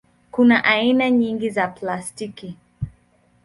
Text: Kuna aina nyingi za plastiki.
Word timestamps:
Kuna 0.31 0.63
aina 0.63 1.09
nyingi 1.09 1.49
za 1.49 1.67
plastiki. 1.67 2.57